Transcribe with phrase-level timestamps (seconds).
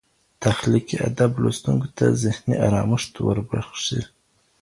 [0.43, 3.99] تخلیقي ادب لوستونکو ته ذهني ارامښت وربښي.